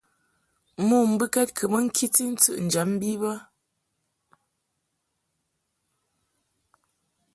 Mo 0.87 0.97
mbɨkɛd 1.11 1.49
kɨ 1.57 1.63
mɨ 1.71 1.79
ŋkiti 1.87 2.23
ntɨʼnjam 2.33 2.91
bi 2.99 3.09
bə. 3.21 3.31